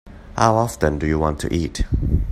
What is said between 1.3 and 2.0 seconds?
to eat?